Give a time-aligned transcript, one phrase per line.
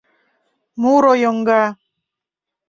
[0.81, 1.63] Муро йоҥга.